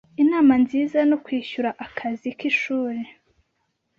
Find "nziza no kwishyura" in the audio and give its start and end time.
0.63-1.69